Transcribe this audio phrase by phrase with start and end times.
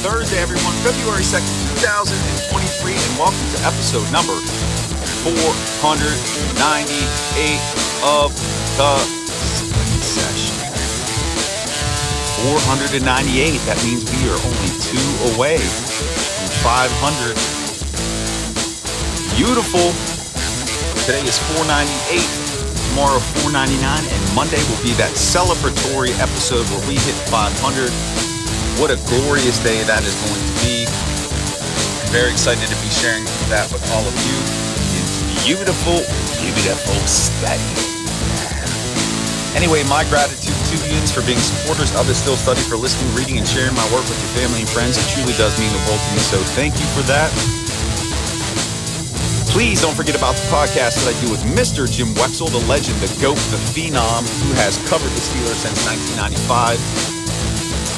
[0.00, 0.72] Thursday, everyone.
[0.80, 1.44] February 2nd,
[1.84, 4.32] 2023, and welcome to episode number
[5.28, 6.96] 498
[8.08, 8.32] of
[8.80, 8.96] the
[10.00, 10.56] session.
[12.48, 13.60] 498.
[13.68, 15.04] That means we are only two
[15.36, 17.36] away from 500.
[19.36, 19.92] Beautiful.
[21.04, 22.24] Today is 498
[22.96, 28.29] tomorrow 499 and monday will be that celebratory episode where we hit 500
[28.80, 30.88] what a glorious day that is going to be
[32.08, 34.36] very excited to be sharing that with all of you
[34.96, 36.00] it's beautiful
[36.40, 37.60] beautiful study
[39.52, 43.36] anyway my gratitude to you for being supporters of the Steel Study for listening reading
[43.36, 46.00] and sharing my work with your family and friends it truly does mean the world
[46.00, 47.28] to me so thank you for that
[49.52, 51.90] Please don't forget about the podcast that I do with Mr.
[51.90, 57.09] Jim Wexell, the legend, the GOAT, the phenom, who has covered the Steelers since 1995.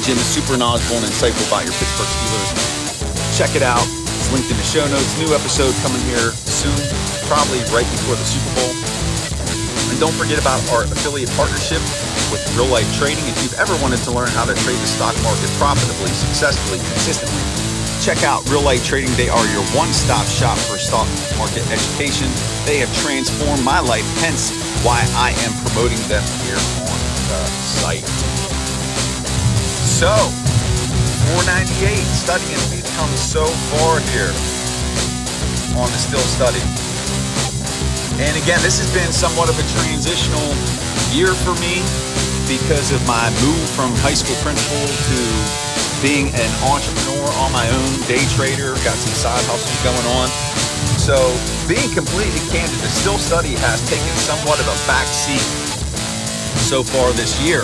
[0.00, 2.50] Jim is super knowledgeable and insightful about your Pittsburgh Steelers.
[3.36, 3.84] Check it out.
[4.16, 5.12] It's linked in the show notes.
[5.20, 6.72] New episode coming here soon,
[7.28, 8.72] probably right before the Super Bowl.
[9.92, 11.84] And don't forget about our affiliate partnership
[12.32, 13.20] with Real Life Trading.
[13.28, 17.44] If you've ever wanted to learn how to trade the stock market profitably, successfully, consistently,
[18.00, 19.12] check out Real Life Trading.
[19.20, 22.32] They are your one stop shop for stock market education.
[22.64, 24.48] They have transformed my life, hence
[24.80, 27.40] why I am promoting them here on the
[27.84, 28.59] site.
[30.00, 30.16] So,
[31.44, 32.56] 498 studying.
[32.72, 34.32] We've come so far here
[35.76, 36.64] on the Steel Study.
[38.16, 40.48] And again, this has been somewhat of a transitional
[41.12, 41.84] year for me
[42.48, 45.20] because of my move from high school principal to
[46.00, 50.32] being an entrepreneur on my own, day trader, got some side hustles going on.
[50.96, 51.20] So,
[51.68, 55.44] being completely candid, the Steel Study has taken somewhat of a back seat
[56.56, 57.60] so far this year.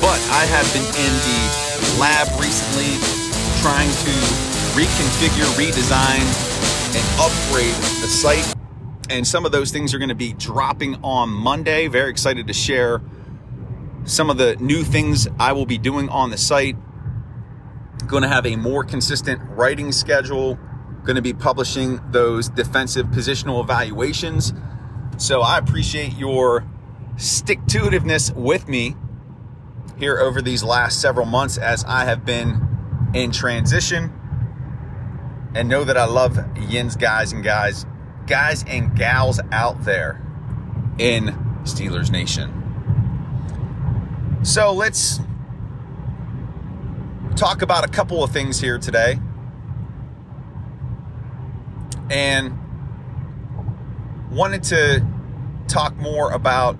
[0.00, 2.92] But I have been in the lab recently
[3.62, 4.14] trying to
[4.76, 6.24] reconfigure, redesign,
[6.94, 8.54] and upgrade the site.
[9.08, 11.88] And some of those things are going to be dropping on Monday.
[11.88, 13.00] Very excited to share
[14.04, 16.76] some of the new things I will be doing on the site
[18.06, 20.58] going to have a more consistent writing schedule,
[21.04, 24.52] going to be publishing those defensive positional evaluations.
[25.18, 26.64] So I appreciate your
[27.16, 28.94] stick to itiveness with me
[29.96, 34.12] here over these last several months as I have been in transition.
[35.54, 37.86] And know that I love Yin's guys and guys,
[38.26, 40.20] guys and gals out there
[40.98, 41.28] in
[41.64, 42.52] Steelers Nation.
[44.42, 45.20] So let's
[47.36, 49.18] talk about a couple of things here today.
[52.10, 52.58] And
[54.30, 55.04] wanted to
[55.68, 56.78] talk more about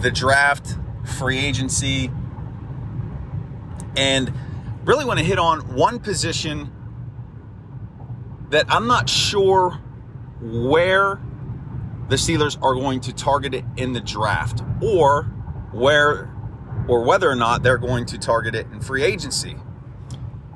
[0.00, 0.76] the draft,
[1.08, 2.10] free agency,
[3.96, 4.32] and
[4.84, 6.72] really want to hit on one position
[8.50, 9.80] that I'm not sure
[10.40, 11.20] where
[12.08, 15.24] the Steelers are going to target it in the draft or
[15.72, 16.34] where
[16.88, 19.56] or whether or not they're going to target it in free agency.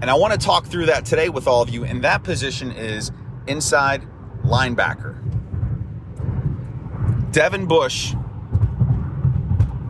[0.00, 1.84] And I want to talk through that today with all of you.
[1.84, 3.10] And that position is
[3.46, 4.02] inside
[4.44, 5.16] linebacker.
[7.32, 8.14] Devin Bush,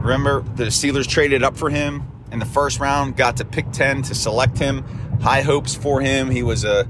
[0.08, 2.02] remember the Steelers traded up for him
[2.32, 4.82] in the first round, got to pick 10 to select him.
[5.20, 6.30] High hopes for him.
[6.30, 6.88] He was a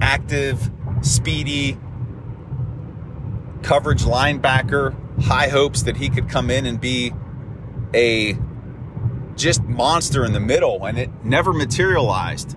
[0.00, 0.70] active,
[1.02, 1.78] speedy
[3.62, 4.94] coverage linebacker.
[5.22, 7.12] High hopes that he could come in and be
[7.94, 8.36] a
[9.36, 12.56] just monster in the middle, and it never materialized.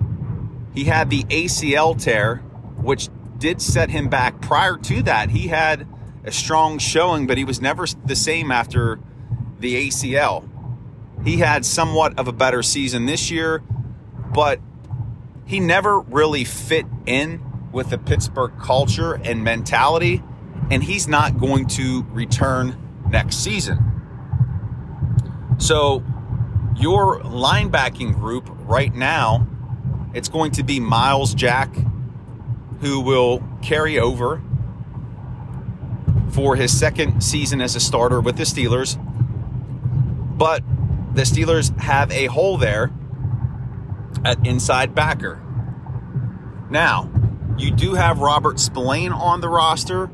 [0.74, 2.38] He had the ACL tear,
[2.78, 4.42] which did set him back.
[4.42, 5.88] Prior to that, he had
[6.24, 9.00] a strong showing, but he was never the same after
[9.60, 10.48] the ACL.
[11.24, 13.64] He had somewhat of a better season this year,
[14.34, 14.60] but
[15.46, 20.24] he never really fit in with the Pittsburgh culture and mentality,
[20.70, 22.78] and he's not going to return
[23.10, 23.80] next season.
[25.58, 26.04] So
[26.76, 29.48] your linebacking group right now,
[30.14, 31.76] it's going to be Myles Jack,
[32.82, 34.42] who will carry over
[36.32, 38.98] for his second season as a starter with the Steelers.
[40.38, 40.64] But
[41.14, 42.92] the Steelers have a hole there
[44.24, 45.42] at inside backer.
[46.70, 47.10] Now,
[47.58, 50.08] you do have Robert Spillane on the roster,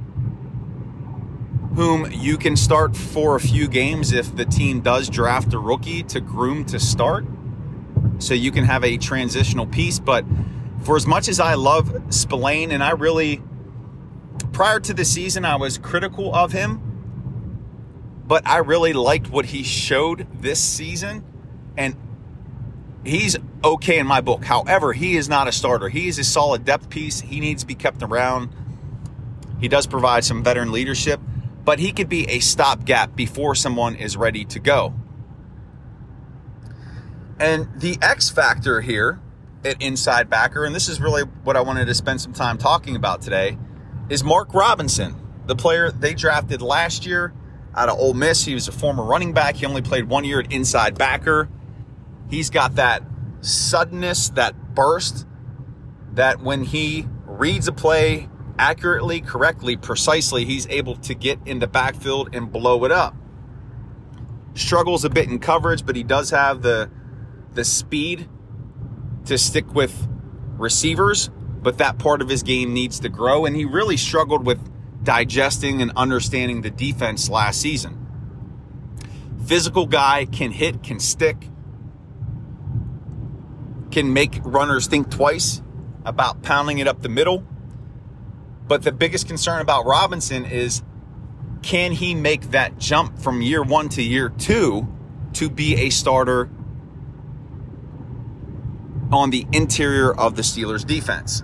[1.75, 6.03] whom you can start for a few games if the team does draft a rookie
[6.03, 7.25] to groom to start.
[8.19, 9.99] So you can have a transitional piece.
[9.99, 10.23] But
[10.83, 13.41] for as much as I love Spillane, and I really,
[14.51, 16.92] prior to the season, I was critical of him.
[18.25, 21.23] But I really liked what he showed this season,
[21.77, 21.95] and
[23.03, 24.45] he's okay in my book.
[24.45, 25.89] However, he is not a starter.
[25.89, 27.21] He is a solid depth piece.
[27.21, 28.49] He needs to be kept around.
[29.59, 31.19] He does provide some veteran leadership,
[31.63, 34.93] but he could be a stopgap before someone is ready to go.
[37.39, 39.19] And the X factor here
[39.65, 42.95] at inside backer, and this is really what I wanted to spend some time talking
[42.95, 43.57] about today,
[44.09, 45.15] is Mark Robinson,
[45.45, 47.33] the player they drafted last year
[47.75, 48.45] out of Ole Miss.
[48.45, 49.55] He was a former running back.
[49.55, 51.49] He only played one year at inside backer.
[52.29, 53.03] He's got that
[53.41, 55.25] suddenness, that burst,
[56.13, 61.67] that when he reads a play accurately, correctly, precisely, he's able to get in the
[61.67, 63.15] backfield and blow it up.
[64.55, 66.89] Struggles a bit in coverage, but he does have the
[67.53, 68.27] the speed
[69.25, 70.07] to stick with
[70.57, 71.29] receivers,
[71.61, 73.45] but that part of his game needs to grow.
[73.45, 74.59] And he really struggled with
[75.03, 77.99] digesting and understanding the defense last season.
[79.45, 81.49] Physical guy, can hit, can stick,
[83.91, 85.61] can make runners think twice
[86.05, 87.45] about pounding it up the middle.
[88.67, 90.81] But the biggest concern about Robinson is
[91.61, 94.87] can he make that jump from year one to year two
[95.33, 96.49] to be a starter
[99.11, 101.43] on the interior of the Steelers defense?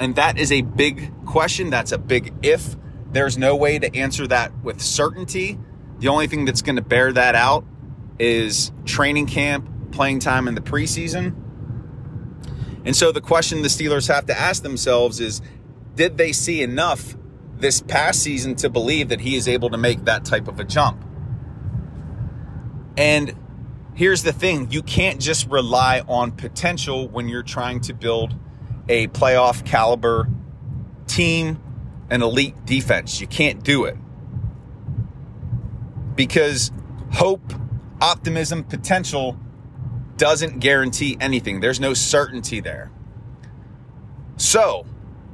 [0.00, 1.70] And that is a big question.
[1.70, 2.76] That's a big if.
[3.10, 5.58] There's no way to answer that with certainty.
[5.98, 7.64] The only thing that's going to bear that out
[8.18, 11.34] is training camp, playing time in the preseason.
[12.84, 15.40] And so the question the Steelers have to ask themselves is
[15.94, 17.16] did they see enough
[17.56, 20.64] this past season to believe that he is able to make that type of a
[20.64, 21.04] jump?
[22.96, 23.34] And
[23.94, 28.34] here's the thing you can't just rely on potential when you're trying to build
[28.88, 30.28] a playoff caliber
[31.06, 31.60] team,
[32.10, 33.20] an elite defense.
[33.20, 33.96] You can't do it.
[36.14, 36.72] Because
[37.12, 37.52] hope,
[38.00, 39.38] optimism, potential
[40.16, 41.60] doesn't guarantee anything.
[41.60, 42.90] There's no certainty there.
[44.36, 44.86] So,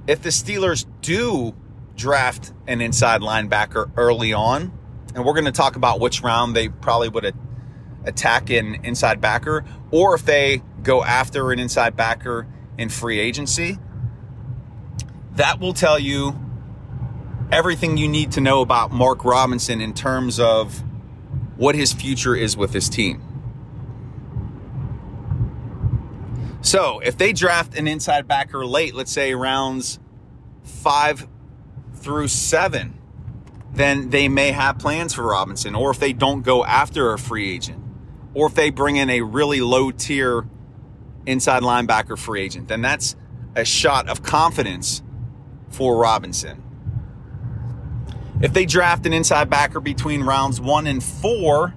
[0.07, 1.55] if the Steelers do
[1.97, 4.79] draft an inside linebacker early on,
[5.15, 7.35] and we're going to talk about which round they probably would
[8.05, 13.79] attack an inside backer, or if they go after an inside backer in free agency.
[15.33, 16.39] That will tell you
[17.53, 20.83] everything you need to know about Mark Robinson in terms of
[21.57, 23.23] what his future is with his team.
[26.63, 29.99] So, if they draft an inside backer late, let's say rounds
[30.63, 31.29] five
[31.93, 32.99] through seven,
[33.75, 35.75] then they may have plans for Robinson.
[35.75, 37.85] Or if they don't go after a free agent,
[38.33, 40.47] or if they bring in a really low tier
[41.27, 43.15] inside linebacker free agent, then that's
[43.55, 45.03] a shot of confidence
[45.69, 46.64] for Robinson.
[48.41, 51.75] If they draft an inside backer between rounds one and four,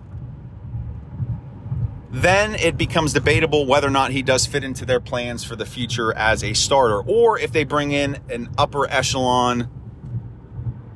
[2.09, 5.65] then it becomes debatable whether or not he does fit into their plans for the
[5.65, 9.69] future as a starter, or if they bring in an upper echelon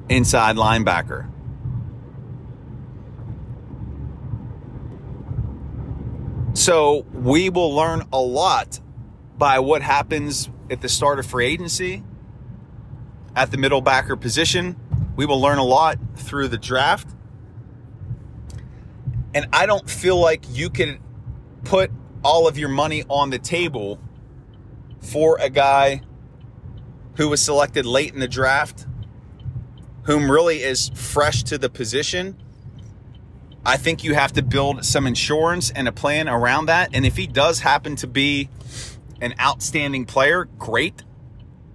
[0.10, 1.30] inside linebacker.
[6.54, 8.80] So we will learn a lot
[9.38, 12.04] by what happens at the start of free agency,
[13.36, 14.76] at the middle backer position.
[15.22, 17.08] We will learn a lot through the draft.
[19.36, 21.00] And I don't feel like you can
[21.64, 21.92] put
[22.24, 24.00] all of your money on the table
[25.00, 26.02] for a guy
[27.18, 28.88] who was selected late in the draft,
[30.06, 32.36] whom really is fresh to the position
[33.64, 36.90] I think you have to build some insurance and a plan around that.
[36.94, 38.50] And if he does happen to be
[39.22, 41.04] an outstanding player, great.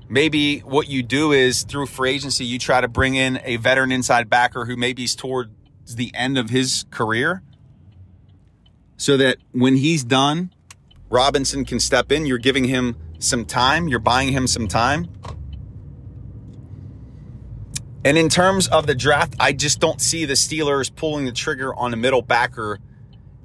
[0.09, 3.91] Maybe what you do is through free agency, you try to bring in a veteran
[3.91, 5.51] inside backer who maybe is towards
[5.95, 7.43] the end of his career
[8.97, 10.53] so that when he's done,
[11.09, 12.27] Robinson can step in.
[12.27, 15.09] You're giving him some time, you're buying him some time.
[18.05, 21.75] And in terms of the draft, I just don't see the Steelers pulling the trigger
[21.75, 22.79] on a middle backer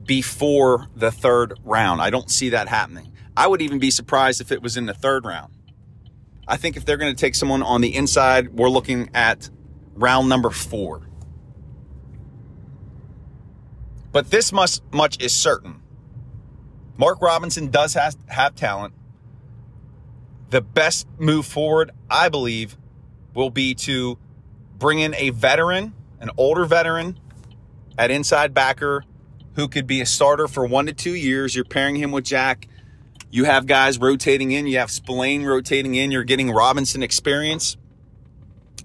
[0.05, 2.01] before the third round.
[2.01, 3.11] I don't see that happening.
[3.35, 5.53] I would even be surprised if it was in the third round.
[6.47, 9.49] I think if they're going to take someone on the inside, we're looking at
[9.95, 11.07] round number four.
[14.11, 15.81] But this much, much is certain.
[16.97, 18.93] Mark Robinson does have, have talent.
[20.49, 22.77] The best move forward, I believe,
[23.33, 24.17] will be to
[24.77, 27.17] bring in a veteran, an older veteran
[27.97, 29.05] at inside backer
[29.55, 31.55] who could be a starter for one to two years.
[31.55, 32.67] You're pairing him with Jack.
[33.31, 34.67] You have guys rotating in.
[34.67, 36.11] You have Spillane rotating in.
[36.11, 37.77] You're getting Robinson experience.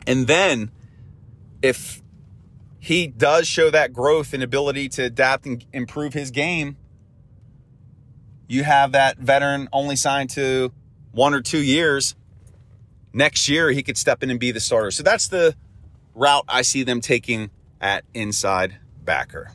[0.06, 0.70] And then
[1.62, 2.00] if
[2.78, 6.76] he does show that growth and ability to adapt and improve his game,
[8.48, 10.72] you have that veteran only signed to
[11.10, 12.14] one or two years.
[13.12, 14.92] Next year, he could step in and be the starter.
[14.92, 15.56] So that's the
[16.14, 17.50] route I see them taking
[17.80, 19.50] at inside backer.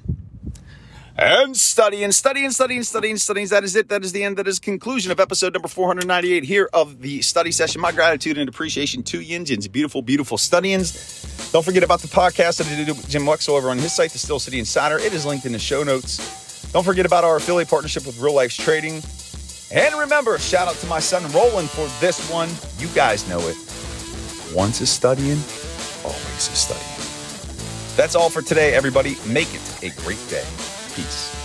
[1.22, 3.48] And studying, studying, studying, studying, studying.
[3.50, 3.90] That is it.
[3.90, 4.38] That is the end.
[4.38, 7.80] That is conclusion of episode number 498 here of the study session.
[7.80, 11.52] My gratitude and appreciation to Yinjin's beautiful, beautiful studyings.
[11.52, 14.10] Don't forget about the podcast that I did with Jim Wexell over on his site,
[14.10, 14.98] The Steel City Insider.
[14.98, 16.72] It is linked in the show notes.
[16.72, 19.04] Don't forget about our affiliate partnership with Real Life's Trading.
[19.72, 22.50] And remember, shout out to my son Roland for this one.
[22.80, 23.58] You guys know it.
[24.56, 25.38] Once is studying,
[26.04, 27.96] always is studying.
[27.96, 29.18] That's all for today, everybody.
[29.28, 30.46] Make it a great day.
[30.94, 31.41] Peace.